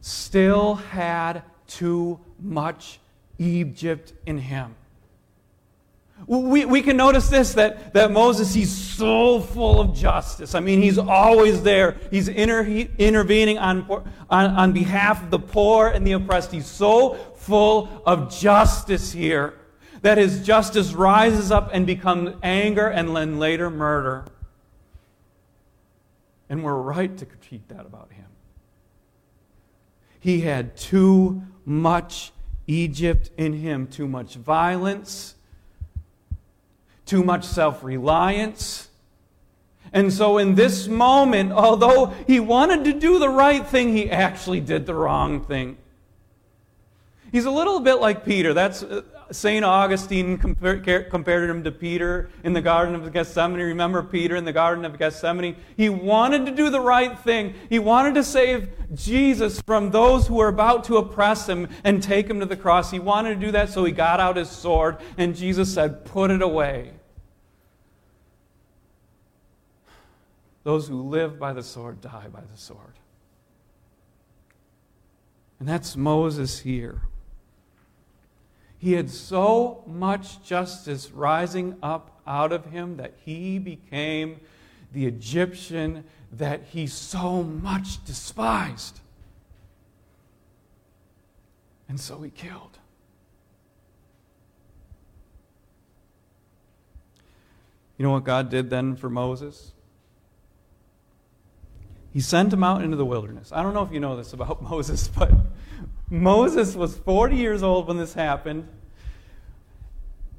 still 0.02 0.74
had 0.74 1.42
too 1.66 2.20
much 2.38 3.00
Egypt 3.38 4.12
in 4.26 4.36
him. 4.36 4.74
We, 6.26 6.66
we 6.66 6.82
can 6.82 6.98
notice 6.98 7.30
this 7.30 7.54
that, 7.54 7.94
that 7.94 8.12
Moses, 8.12 8.52
he's 8.52 8.70
so 8.70 9.40
full 9.40 9.80
of 9.80 9.94
justice. 9.94 10.54
I 10.54 10.60
mean, 10.60 10.82
he's 10.82 10.98
always 10.98 11.62
there. 11.62 11.96
He's 12.10 12.28
inter, 12.28 12.62
he, 12.62 12.90
intervening 12.98 13.56
on, 13.56 13.90
on, 14.28 14.50
on 14.50 14.72
behalf 14.72 15.22
of 15.22 15.30
the 15.30 15.38
poor 15.38 15.88
and 15.88 16.06
the 16.06 16.12
oppressed. 16.12 16.52
He's 16.52 16.66
so 16.66 17.14
full 17.36 18.02
of 18.04 18.30
justice 18.30 19.10
here 19.10 19.54
that 20.02 20.18
his 20.18 20.44
justice 20.44 20.92
rises 20.94 21.50
up 21.50 21.70
and 21.72 21.86
becomes 21.86 22.34
anger 22.42 22.86
and 22.86 23.14
then 23.14 23.38
later 23.38 23.70
murder. 23.70 24.24
And 26.48 26.64
we're 26.64 26.80
right 26.80 27.16
to 27.18 27.26
critique 27.26 27.68
that 27.68 27.86
about 27.86 28.10
him. 28.12 28.26
He 30.18 30.40
had 30.40 30.76
too 30.76 31.42
much 31.64 32.32
Egypt 32.66 33.30
in 33.36 33.54
him, 33.54 33.86
too 33.86 34.06
much 34.06 34.34
violence, 34.34 35.34
too 37.06 37.22
much 37.22 37.44
self 37.44 37.82
reliance. 37.82 38.88
And 39.92 40.12
so, 40.12 40.38
in 40.38 40.54
this 40.54 40.86
moment, 40.86 41.52
although 41.52 42.14
he 42.26 42.38
wanted 42.38 42.84
to 42.84 42.92
do 42.92 43.18
the 43.18 43.28
right 43.28 43.66
thing, 43.66 43.96
he 43.96 44.10
actually 44.10 44.60
did 44.60 44.86
the 44.86 44.94
wrong 44.94 45.44
thing. 45.44 45.78
He's 47.32 47.44
a 47.44 47.50
little 47.50 47.80
bit 47.80 47.94
like 47.94 48.24
Peter. 48.24 48.54
That's 48.54 48.84
St. 49.32 49.64
Augustine 49.64 50.38
compared, 50.38 51.10
compared 51.10 51.48
him 51.48 51.62
to 51.64 51.70
Peter 51.70 52.30
in 52.42 52.52
the 52.52 52.60
Garden 52.60 52.94
of 52.94 53.12
Gethsemane. 53.12 53.60
Remember 53.60 54.02
Peter 54.02 54.36
in 54.36 54.44
the 54.44 54.52
Garden 54.52 54.84
of 54.84 54.98
Gethsemane? 54.98 55.56
He 55.76 55.88
wanted 55.88 56.46
to 56.46 56.52
do 56.52 56.70
the 56.70 56.80
right 56.80 57.18
thing. 57.18 57.54
He 57.68 57.78
wanted 57.78 58.14
to 58.16 58.24
save 58.24 58.70
Jesus 58.94 59.60
from 59.62 59.90
those 59.90 60.26
who 60.26 60.34
were 60.34 60.48
about 60.48 60.84
to 60.84 60.96
oppress 60.96 61.48
him 61.48 61.68
and 61.84 62.02
take 62.02 62.28
him 62.28 62.40
to 62.40 62.46
the 62.46 62.56
cross. 62.56 62.90
He 62.90 62.98
wanted 62.98 63.34
to 63.34 63.46
do 63.46 63.52
that, 63.52 63.68
so 63.68 63.84
he 63.84 63.92
got 63.92 64.20
out 64.20 64.36
his 64.36 64.50
sword, 64.50 64.98
and 65.16 65.36
Jesus 65.36 65.72
said, 65.72 66.04
Put 66.04 66.30
it 66.30 66.42
away. 66.42 66.92
Those 70.62 70.88
who 70.88 71.02
live 71.02 71.38
by 71.38 71.52
the 71.52 71.62
sword 71.62 72.00
die 72.00 72.28
by 72.32 72.42
the 72.42 72.56
sword. 72.56 72.94
And 75.58 75.68
that's 75.68 75.96
Moses 75.96 76.60
here. 76.60 77.02
He 78.80 78.94
had 78.94 79.10
so 79.10 79.84
much 79.86 80.42
justice 80.42 81.10
rising 81.10 81.76
up 81.82 82.22
out 82.26 82.50
of 82.50 82.64
him 82.64 82.96
that 82.96 83.12
he 83.22 83.58
became 83.58 84.40
the 84.94 85.04
Egyptian 85.04 86.04
that 86.32 86.62
he 86.70 86.86
so 86.86 87.42
much 87.42 88.02
despised. 88.06 89.00
And 91.90 92.00
so 92.00 92.22
he 92.22 92.30
killed. 92.30 92.78
You 97.98 98.06
know 98.06 98.12
what 98.12 98.24
God 98.24 98.48
did 98.48 98.70
then 98.70 98.96
for 98.96 99.10
Moses? 99.10 99.72
He 102.14 102.20
sent 102.20 102.50
him 102.50 102.64
out 102.64 102.82
into 102.82 102.96
the 102.96 103.04
wilderness. 103.04 103.52
I 103.52 103.62
don't 103.62 103.74
know 103.74 103.82
if 103.82 103.92
you 103.92 104.00
know 104.00 104.16
this 104.16 104.32
about 104.32 104.62
Moses, 104.70 105.06
but 105.06 105.30
Moses 106.10 106.74
was 106.74 106.98
40 106.98 107.36
years 107.36 107.62
old 107.62 107.86
when 107.86 107.96
this 107.96 108.14
happened. 108.14 108.68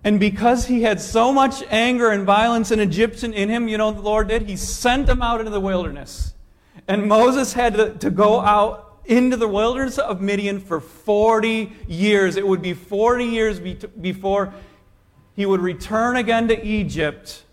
And 0.03 0.19
because 0.19 0.65
he 0.65 0.81
had 0.81 0.99
so 0.99 1.31
much 1.31 1.63
anger 1.69 2.09
and 2.09 2.25
violence 2.25 2.71
and 2.71 2.81
Egyptian 2.81 3.33
in 3.33 3.49
him, 3.49 3.67
you 3.67 3.77
know 3.77 3.91
the 3.91 4.01
Lord 4.01 4.27
did? 4.27 4.43
He 4.49 4.57
sent 4.57 5.07
him 5.07 5.21
out 5.21 5.39
into 5.39 5.51
the 5.51 5.59
wilderness. 5.59 6.33
And 6.87 7.07
Moses 7.07 7.53
had 7.53 7.75
to, 7.75 7.93
to 7.95 8.09
go 8.09 8.41
out 8.41 8.99
into 9.05 9.37
the 9.37 9.47
wilderness 9.47 9.97
of 9.97 10.19
Midian 10.19 10.59
for 10.59 10.79
40 10.79 11.71
years. 11.87 12.35
It 12.35 12.45
would 12.45 12.61
be 12.61 12.73
40 12.73 13.25
years 13.25 13.59
be- 13.59 13.77
before 13.99 14.53
he 15.35 15.45
would 15.45 15.61
return 15.61 16.17
again 16.17 16.47
to 16.47 16.65
Egypt 16.65 17.43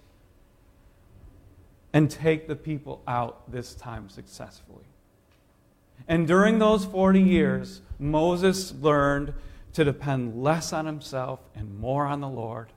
and 1.92 2.10
take 2.10 2.48
the 2.48 2.56
people 2.56 3.02
out, 3.06 3.50
this 3.50 3.74
time 3.74 4.08
successfully. 4.08 4.87
And 6.08 6.26
during 6.26 6.58
those 6.58 6.86
40 6.86 7.20
years, 7.20 7.82
Moses 7.98 8.72
learned 8.72 9.34
to 9.74 9.84
depend 9.84 10.42
less 10.42 10.72
on 10.72 10.86
himself 10.86 11.40
and 11.54 11.78
more 11.78 12.06
on 12.06 12.20
the 12.20 12.28
Lord. 12.28 12.68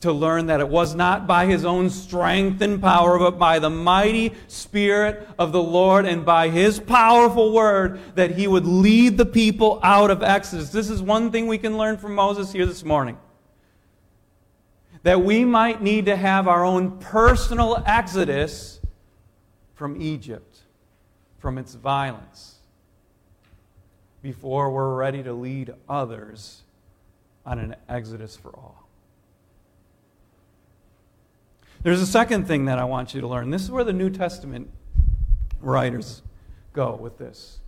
To 0.00 0.12
learn 0.12 0.46
that 0.46 0.58
it 0.58 0.68
was 0.68 0.96
not 0.96 1.28
by 1.28 1.46
his 1.46 1.64
own 1.64 1.88
strength 1.88 2.60
and 2.60 2.82
power, 2.82 3.20
but 3.20 3.38
by 3.38 3.60
the 3.60 3.70
mighty 3.70 4.32
Spirit 4.48 5.28
of 5.38 5.52
the 5.52 5.62
Lord 5.62 6.04
and 6.04 6.24
by 6.24 6.48
his 6.48 6.80
powerful 6.80 7.52
word 7.52 8.00
that 8.16 8.32
he 8.32 8.48
would 8.48 8.66
lead 8.66 9.16
the 9.16 9.24
people 9.24 9.78
out 9.84 10.10
of 10.10 10.24
Exodus. 10.24 10.70
This 10.70 10.90
is 10.90 11.00
one 11.00 11.30
thing 11.30 11.46
we 11.46 11.58
can 11.58 11.78
learn 11.78 11.98
from 11.98 12.16
Moses 12.16 12.52
here 12.52 12.66
this 12.66 12.84
morning. 12.84 13.16
That 15.04 15.22
we 15.22 15.44
might 15.44 15.80
need 15.80 16.06
to 16.06 16.16
have 16.16 16.48
our 16.48 16.64
own 16.64 16.98
personal 16.98 17.80
exodus 17.86 18.80
from 19.74 20.02
Egypt, 20.02 20.51
from 21.42 21.58
its 21.58 21.74
violence 21.74 22.54
before 24.22 24.70
we're 24.70 24.94
ready 24.94 25.24
to 25.24 25.32
lead 25.32 25.74
others 25.88 26.62
on 27.44 27.58
an 27.58 27.74
exodus 27.88 28.36
for 28.36 28.50
all. 28.50 28.88
There's 31.82 32.00
a 32.00 32.06
second 32.06 32.46
thing 32.46 32.66
that 32.66 32.78
I 32.78 32.84
want 32.84 33.12
you 33.12 33.20
to 33.20 33.26
learn. 33.26 33.50
This 33.50 33.62
is 33.62 33.72
where 33.72 33.82
the 33.82 33.92
New 33.92 34.08
Testament 34.08 34.70
writers 35.60 36.22
go 36.72 36.94
with 36.94 37.18
this. 37.18 37.58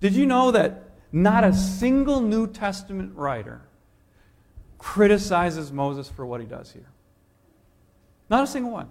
Did 0.00 0.14
you 0.14 0.24
know 0.24 0.50
that 0.52 0.84
not 1.12 1.44
a 1.44 1.52
single 1.52 2.22
New 2.22 2.46
Testament 2.46 3.14
writer 3.14 3.60
criticizes 4.78 5.70
Moses 5.70 6.08
for 6.08 6.24
what 6.24 6.40
he 6.40 6.46
does 6.46 6.72
here? 6.72 6.88
Not 8.30 8.44
a 8.44 8.46
single 8.46 8.70
one. 8.70 8.88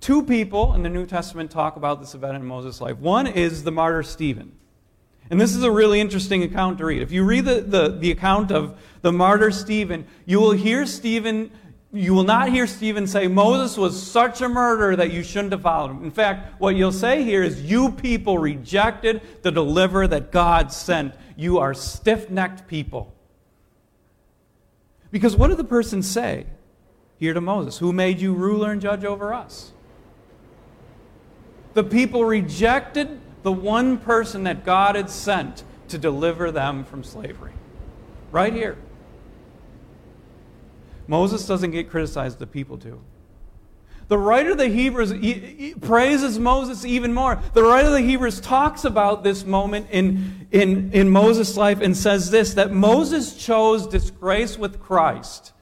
Two 0.00 0.22
people 0.22 0.74
in 0.74 0.82
the 0.82 0.88
New 0.88 1.06
Testament 1.06 1.50
talk 1.50 1.76
about 1.76 2.00
this 2.00 2.14
event 2.14 2.36
in 2.36 2.44
Moses' 2.44 2.80
life. 2.80 2.98
One 2.98 3.26
is 3.26 3.64
the 3.64 3.72
martyr 3.72 4.02
Stephen. 4.02 4.52
And 5.30 5.40
this 5.40 5.54
is 5.54 5.62
a 5.62 5.70
really 5.70 6.00
interesting 6.00 6.42
account 6.42 6.78
to 6.78 6.86
read. 6.86 7.02
If 7.02 7.12
you 7.12 7.24
read 7.24 7.44
the, 7.44 7.60
the, 7.60 7.88
the 7.90 8.10
account 8.10 8.50
of 8.50 8.80
the 9.02 9.12
martyr 9.12 9.50
Stephen, 9.50 10.06
you 10.24 10.40
will 10.40 10.52
hear 10.52 10.86
Stephen, 10.86 11.50
you 11.92 12.14
will 12.14 12.24
not 12.24 12.48
hear 12.48 12.66
Stephen 12.66 13.06
say, 13.06 13.28
Moses 13.28 13.76
was 13.76 14.00
such 14.00 14.40
a 14.40 14.48
murderer 14.48 14.96
that 14.96 15.12
you 15.12 15.22
shouldn't 15.22 15.52
have 15.52 15.62
followed 15.62 15.90
him. 15.90 16.04
In 16.04 16.10
fact, 16.10 16.58
what 16.60 16.76
you'll 16.76 16.92
say 16.92 17.24
here 17.24 17.42
is, 17.42 17.60
You 17.60 17.90
people 17.92 18.38
rejected 18.38 19.20
the 19.42 19.50
deliverer 19.50 20.06
that 20.06 20.30
God 20.30 20.72
sent. 20.72 21.14
You 21.36 21.58
are 21.58 21.74
stiff 21.74 22.30
necked 22.30 22.66
people. 22.66 23.14
Because 25.10 25.36
what 25.36 25.48
did 25.48 25.56
the 25.56 25.64
person 25.64 26.02
say 26.02 26.46
here 27.18 27.34
to 27.34 27.40
Moses? 27.40 27.78
Who 27.78 27.92
made 27.92 28.20
you 28.20 28.32
ruler 28.34 28.72
and 28.72 28.80
judge 28.80 29.04
over 29.04 29.34
us? 29.34 29.72
The 31.78 31.84
people 31.84 32.24
rejected 32.24 33.20
the 33.44 33.52
one 33.52 33.98
person 33.98 34.42
that 34.42 34.64
God 34.64 34.96
had 34.96 35.08
sent 35.08 35.62
to 35.86 35.96
deliver 35.96 36.50
them 36.50 36.82
from 36.82 37.04
slavery. 37.04 37.52
Right 38.32 38.52
here. 38.52 38.76
Moses 41.06 41.46
doesn't 41.46 41.70
get 41.70 41.88
criticized, 41.88 42.40
the 42.40 42.48
people 42.48 42.78
do. 42.78 43.00
The 44.08 44.18
writer 44.18 44.50
of 44.50 44.58
the 44.58 44.66
Hebrews 44.66 45.12
praises 45.80 46.36
Moses 46.36 46.84
even 46.84 47.14
more. 47.14 47.40
The 47.54 47.62
writer 47.62 47.86
of 47.86 47.94
the 47.94 48.00
Hebrews 48.00 48.40
talks 48.40 48.84
about 48.84 49.22
this 49.22 49.44
moment 49.44 49.86
in, 49.92 50.48
in, 50.50 50.90
in 50.92 51.08
Moses' 51.08 51.56
life 51.56 51.80
and 51.80 51.96
says 51.96 52.32
this 52.32 52.54
that 52.54 52.72
Moses 52.72 53.36
chose 53.36 53.86
disgrace 53.86 54.58
with 54.58 54.80
Christ 54.80 55.52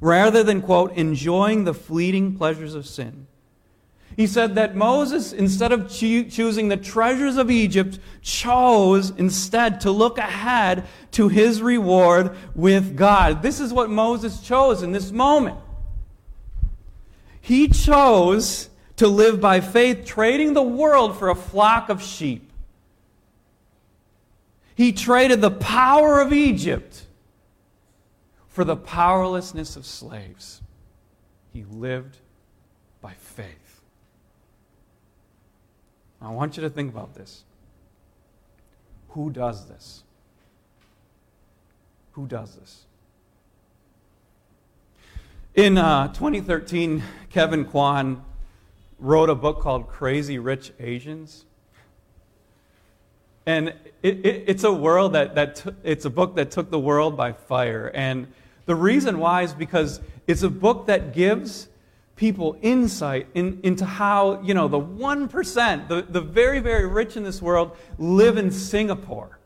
rather 0.00 0.44
than, 0.44 0.62
quote, 0.62 0.92
enjoying 0.92 1.64
the 1.64 1.74
fleeting 1.74 2.36
pleasures 2.36 2.76
of 2.76 2.86
sin. 2.86 3.26
He 4.16 4.26
said 4.26 4.56
that 4.56 4.76
Moses, 4.76 5.32
instead 5.32 5.72
of 5.72 5.88
choosing 5.88 6.68
the 6.68 6.76
treasures 6.76 7.36
of 7.36 7.50
Egypt, 7.50 7.98
chose 8.20 9.10
instead 9.10 9.80
to 9.82 9.90
look 9.90 10.18
ahead 10.18 10.86
to 11.12 11.28
his 11.28 11.62
reward 11.62 12.36
with 12.54 12.96
God. 12.96 13.42
This 13.42 13.60
is 13.60 13.72
what 13.72 13.88
Moses 13.88 14.40
chose 14.40 14.82
in 14.82 14.92
this 14.92 15.10
moment. 15.10 15.56
He 17.40 17.68
chose 17.68 18.68
to 18.96 19.08
live 19.08 19.40
by 19.40 19.60
faith, 19.60 20.04
trading 20.04 20.52
the 20.52 20.62
world 20.62 21.18
for 21.18 21.30
a 21.30 21.34
flock 21.34 21.88
of 21.88 22.02
sheep. 22.02 22.52
He 24.74 24.92
traded 24.92 25.40
the 25.40 25.50
power 25.50 26.20
of 26.20 26.32
Egypt 26.32 27.06
for 28.48 28.64
the 28.64 28.76
powerlessness 28.76 29.76
of 29.76 29.86
slaves. 29.86 30.60
He 31.52 31.64
lived 31.64 32.18
by 33.00 33.14
faith. 33.14 33.59
I 36.22 36.30
want 36.30 36.56
you 36.56 36.62
to 36.62 36.70
think 36.70 36.92
about 36.92 37.14
this. 37.14 37.44
Who 39.10 39.30
does 39.30 39.66
this? 39.66 40.02
Who 42.12 42.26
does 42.26 42.56
this? 42.56 42.84
In 45.54 45.78
uh, 45.78 46.08
2013, 46.12 47.02
Kevin 47.30 47.64
Kwan 47.64 48.22
wrote 48.98 49.30
a 49.30 49.34
book 49.34 49.60
called 49.60 49.88
Crazy 49.88 50.38
Rich 50.38 50.72
Asians. 50.78 51.44
And 53.46 53.68
it, 54.02 54.24
it, 54.24 54.44
it's 54.46 54.64
a 54.64 54.72
world 54.72 55.14
that, 55.14 55.34
that 55.34 55.56
t- 55.56 55.70
it's 55.82 56.04
a 56.04 56.10
book 56.10 56.36
that 56.36 56.50
took 56.50 56.70
the 56.70 56.78
world 56.78 57.16
by 57.16 57.32
fire. 57.32 57.90
And 57.94 58.28
the 58.66 58.74
reason 58.74 59.18
why 59.18 59.42
is 59.42 59.52
because 59.52 60.00
it's 60.26 60.42
a 60.42 60.50
book 60.50 60.86
that 60.86 61.14
gives 61.14 61.68
people 62.20 62.54
insight 62.60 63.26
in, 63.32 63.58
into 63.62 63.86
how, 63.86 64.42
you 64.42 64.52
know, 64.52 64.68
the 64.68 64.78
1%, 64.78 65.88
the, 65.88 66.02
the 66.02 66.20
very, 66.20 66.60
very 66.60 66.86
rich 66.86 67.16
in 67.16 67.24
this 67.24 67.40
world, 67.40 67.74
live 67.96 68.36
in 68.36 68.50
Singapore. 68.50 69.38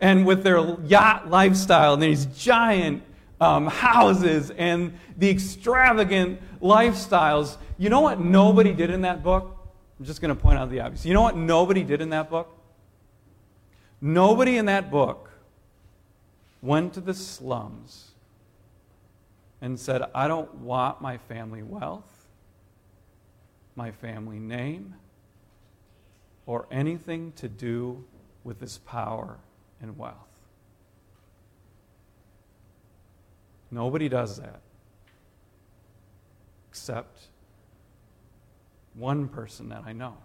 And 0.00 0.26
with 0.26 0.42
their 0.42 0.76
yacht 0.80 1.30
lifestyle 1.30 1.94
and 1.94 2.02
these 2.02 2.26
giant 2.26 3.04
um, 3.40 3.68
houses 3.68 4.50
and 4.50 4.98
the 5.16 5.30
extravagant 5.30 6.40
lifestyles. 6.60 7.58
You 7.78 7.90
know 7.90 8.00
what 8.00 8.18
nobody 8.18 8.72
did 8.72 8.90
in 8.90 9.02
that 9.02 9.22
book? 9.22 9.56
I'm 10.00 10.04
just 10.04 10.20
going 10.20 10.34
to 10.34 10.40
point 10.40 10.58
out 10.58 10.68
the 10.68 10.80
obvious. 10.80 11.06
You 11.06 11.14
know 11.14 11.22
what 11.22 11.36
nobody 11.36 11.84
did 11.84 12.00
in 12.00 12.10
that 12.10 12.28
book? 12.28 12.58
Nobody 14.00 14.56
in 14.56 14.66
that 14.66 14.90
book 14.90 15.30
went 16.60 16.92
to 16.94 17.00
the 17.00 17.14
slums 17.14 18.10
and 19.60 19.78
said, 19.78 20.02
I 20.12 20.26
don't 20.26 20.52
want 20.56 21.00
my 21.00 21.18
family 21.18 21.62
wealth, 21.62 22.15
my 23.76 23.90
family 23.90 24.38
name, 24.38 24.94
or 26.46 26.66
anything 26.70 27.32
to 27.32 27.48
do 27.48 28.04
with 28.42 28.58
this 28.58 28.78
power 28.78 29.38
and 29.80 29.96
wealth. 29.98 30.16
Nobody 33.70 34.08
does 34.08 34.38
that 34.38 34.60
except 36.70 37.28
one 38.94 39.28
person 39.28 39.68
that 39.70 39.82
I 39.86 39.92
know. 39.92 40.16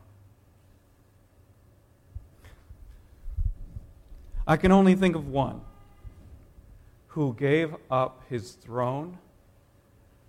I 4.45 4.57
can 4.57 4.71
only 4.71 4.95
think 4.95 5.15
of 5.15 5.27
one 5.27 5.61
who 7.07 7.33
gave 7.33 7.75
up 7.89 8.23
his 8.29 8.51
throne 8.51 9.17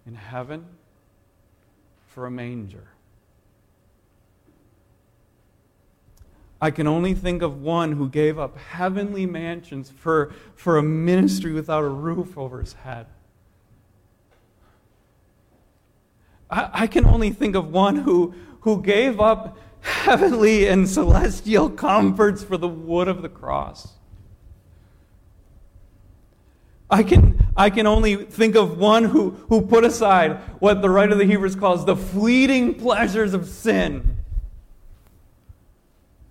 in 0.06 0.14
heaven 0.14 0.64
for 2.08 2.26
a 2.26 2.30
manger. 2.30 2.88
I 6.62 6.70
can 6.70 6.87
only 6.87 7.12
think 7.12 7.42
of 7.42 7.61
one 7.61 7.90
who 7.90 8.09
gave 8.09 8.38
up 8.38 8.57
heavenly 8.57 9.27
mansions 9.27 9.90
for, 9.90 10.33
for 10.55 10.79
a 10.79 10.83
ministry 10.83 11.53
without 11.53 11.83
a 11.83 11.88
roof 11.88 12.38
over 12.38 12.61
his 12.61 12.75
head. 12.75 13.07
I, 16.48 16.70
I 16.72 16.87
can 16.87 17.05
only 17.05 17.31
think 17.31 17.57
of 17.57 17.72
one 17.72 17.96
who, 17.96 18.33
who 18.61 18.81
gave 18.81 19.18
up 19.18 19.59
heavenly 19.81 20.68
and 20.68 20.88
celestial 20.88 21.68
comforts 21.68 22.44
for 22.44 22.57
the 22.57 22.68
wood 22.68 23.09
of 23.09 23.22
the 23.22 23.29
cross. 23.29 23.94
I 26.88 27.03
can, 27.03 27.44
I 27.57 27.70
can 27.70 27.88
only 27.88 28.14
think 28.14 28.55
of 28.55 28.79
one 28.79 29.03
who, 29.03 29.31
who 29.48 29.62
put 29.62 29.83
aside 29.83 30.37
what 30.61 30.81
the 30.81 30.90
writer 30.90 31.14
of 31.14 31.18
the 31.18 31.27
Hebrews 31.27 31.57
calls 31.57 31.85
the 31.85 31.96
fleeting 31.96 32.75
pleasures 32.75 33.35
of 33.35 33.48
sin 33.48 34.21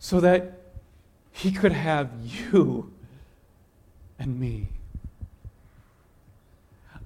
so 0.03 0.19
that 0.19 0.57
he 1.31 1.51
could 1.51 1.71
have 1.71 2.09
you 2.25 2.91
and 4.17 4.39
me. 4.39 4.67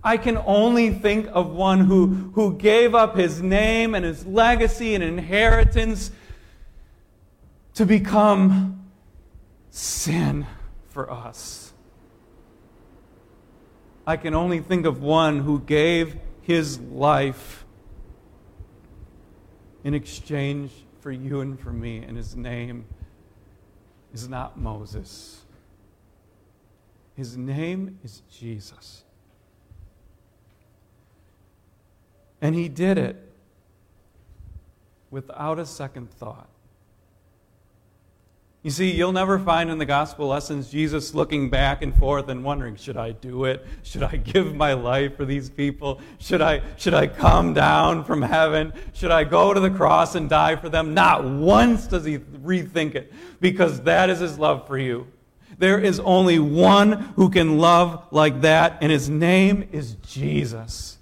I 0.02 0.16
can 0.16 0.38
only 0.38 0.92
think 0.92 1.28
of 1.34 1.52
one 1.52 1.82
who, 1.82 2.32
who 2.36 2.56
gave 2.56 2.96
up 2.96 3.18
his 3.18 3.42
name 3.42 3.96
and 3.96 4.06
his 4.06 4.26
legacy 4.26 4.96
and 4.96 5.04
inheritance 5.04 6.10
to 7.74 7.86
become 7.86 8.90
sin 9.72 10.48
for 10.88 11.12
us. 11.12 11.74
I 14.08 14.16
can 14.16 14.34
only 14.34 14.62
think 14.62 14.86
of 14.86 15.02
one 15.04 15.42
who 15.42 15.60
gave 15.60 16.16
his 16.44 16.80
life 16.80 17.66
in 19.84 19.94
exchange 19.94 20.72
for 21.06 21.12
you 21.12 21.42
and 21.42 21.60
for 21.60 21.72
me, 21.72 22.00
and 22.00 22.18
his 22.18 22.36
name 22.36 22.84
is 24.12 24.28
not 24.28 24.58
Moses. 24.58 25.44
His 27.16 27.38
name 27.38 28.00
is 28.04 28.24
Jesus. 28.28 29.04
And 32.42 32.56
he 32.56 32.68
did 32.68 32.98
it 32.98 33.22
without 35.12 35.60
a 35.60 35.66
second 35.68 36.10
thought. 36.10 36.50
You 38.66 38.72
see, 38.72 38.90
you'll 38.90 39.12
never 39.12 39.38
find 39.38 39.70
in 39.70 39.78
the 39.78 39.86
gospel 39.86 40.26
lessons 40.26 40.72
Jesus 40.72 41.14
looking 41.14 41.52
back 41.52 41.84
and 41.84 41.96
forth 41.96 42.30
and 42.30 42.44
wondering, 42.44 42.76
should 42.76 42.98
I 42.98 43.12
do 43.12 43.46
it? 43.46 43.64
Should 43.84 44.02
I 44.02 44.16
give 44.16 44.56
my 44.56 44.74
life 44.74 45.16
for 45.16 45.24
these 45.24 45.52
people? 45.52 46.02
Should 46.18 46.42
I, 46.42 46.64
should 46.76 46.96
I 46.96 47.06
come 47.06 47.54
down 47.54 48.04
from 48.04 48.24
heaven? 48.24 48.74
Should 48.94 49.12
I 49.12 49.24
go 49.24 49.54
to 49.54 49.60
the 49.60 49.70
cross 49.70 50.16
and 50.16 50.28
die 50.28 50.56
for 50.56 50.68
them? 50.68 50.96
Not 50.96 51.24
once 51.24 51.86
does 51.86 52.06
he 52.06 52.18
rethink 52.18 52.96
it 52.96 53.14
because 53.40 53.82
that 53.82 54.10
is 54.10 54.18
his 54.18 54.40
love 54.40 54.66
for 54.66 54.80
you. 54.80 55.06
There 55.60 55.78
is 55.78 56.00
only 56.00 56.40
one 56.40 56.94
who 57.18 57.30
can 57.30 57.60
love 57.60 58.08
like 58.10 58.42
that, 58.42 58.80
and 58.82 58.92
his 58.92 59.08
name 59.08 59.70
is 59.74 59.94
Jesus. 60.08 60.98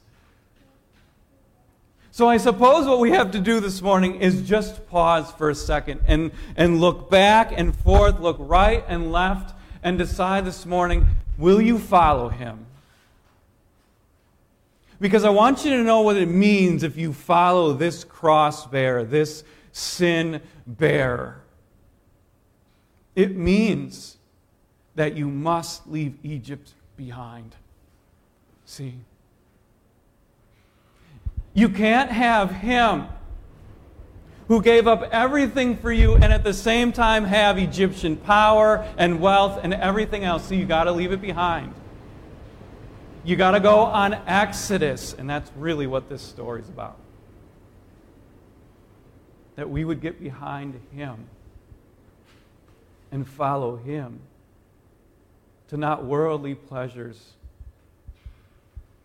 So 2.13 2.29
I 2.29 2.37
suppose 2.37 2.85
what 2.85 2.99
we 2.99 3.09
have 3.09 3.31
to 3.31 3.39
do 3.39 3.59
this 3.59 3.81
morning 3.81 4.21
is 4.21 4.43
just 4.43 4.87
pause 4.87 5.31
for 5.31 5.49
a 5.49 5.55
second 5.55 6.01
and, 6.05 6.29
and 6.55 6.79
look 6.79 7.09
back 7.09 7.51
and 7.51 7.75
forth, 7.75 8.19
look 8.19 8.37
right 8.39 8.85
and 8.87 9.11
left, 9.11 9.55
and 9.81 9.97
decide 9.97 10.45
this 10.45 10.63
morning 10.63 11.07
will 11.39 11.59
you 11.59 11.79
follow 11.79 12.29
him? 12.29 12.67
Because 15.01 15.23
I 15.23 15.31
want 15.31 15.65
you 15.65 15.71
to 15.71 15.83
know 15.83 16.01
what 16.01 16.15
it 16.15 16.27
means 16.27 16.83
if 16.83 16.97
you 16.97 17.13
follow 17.13 17.73
this 17.73 18.03
cross 18.03 18.67
bearer, 18.67 19.03
this 19.03 19.43
sin 19.71 20.39
bearer. 20.67 21.41
It 23.15 23.35
means 23.35 24.17
that 24.93 25.17
you 25.17 25.27
must 25.27 25.87
leave 25.87 26.19
Egypt 26.21 26.73
behind. 26.95 27.55
See? 28.65 28.99
You 31.53 31.69
can't 31.69 32.11
have 32.11 32.51
him 32.51 33.07
who 34.47 34.61
gave 34.61 34.87
up 34.87 35.03
everything 35.11 35.77
for 35.77 35.91
you 35.91 36.15
and 36.15 36.25
at 36.25 36.43
the 36.43 36.53
same 36.53 36.91
time 36.91 37.23
have 37.25 37.57
Egyptian 37.57 38.17
power 38.17 38.87
and 38.97 39.21
wealth 39.21 39.59
and 39.63 39.73
everything 39.73 40.23
else. 40.23 40.47
So 40.47 40.55
you 40.55 40.65
got 40.65 40.85
to 40.85 40.91
leave 40.91 41.11
it 41.11 41.21
behind. 41.21 41.73
You 43.23 43.35
got 43.35 43.51
to 43.51 43.59
go 43.59 43.79
on 43.79 44.13
Exodus. 44.27 45.13
And 45.13 45.29
that's 45.29 45.51
really 45.55 45.87
what 45.87 46.09
this 46.09 46.21
story 46.21 46.61
is 46.61 46.69
about. 46.69 46.97
That 49.55 49.69
we 49.69 49.85
would 49.85 50.01
get 50.01 50.19
behind 50.19 50.79
Him 50.93 51.27
and 53.11 53.27
follow 53.27 53.77
Him 53.77 54.19
to 55.69 55.77
not 55.77 56.03
worldly 56.03 56.55
pleasures, 56.55 57.33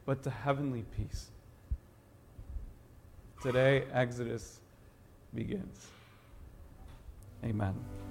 but 0.05 0.23
to 0.25 0.31
heavenly 0.31 0.85
peace. 0.97 1.27
Today, 3.41 3.85
Exodus 3.93 4.61
begins. 5.33 5.87
Amen. 7.45 8.08